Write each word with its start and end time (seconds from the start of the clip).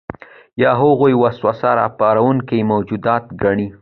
یا 0.61 0.71
هغوی 0.81 1.13
وسوسه 1.21 1.69
راپاروونکي 1.79 2.59
موجودات 2.71 3.23
ګڼي. 3.41 3.67